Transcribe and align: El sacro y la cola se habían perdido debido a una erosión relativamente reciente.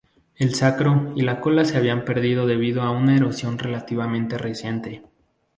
El 0.35 0.55
sacro 0.55 1.13
y 1.15 1.21
la 1.21 1.39
cola 1.39 1.63
se 1.63 1.77
habían 1.77 2.05
perdido 2.05 2.47
debido 2.47 2.81
a 2.81 2.89
una 2.89 3.15
erosión 3.15 3.59
relativamente 3.59 4.39
reciente. 4.39 5.03